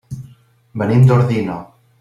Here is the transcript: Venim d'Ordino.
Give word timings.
Venim 0.83 1.05
d'Ordino. 1.11 1.63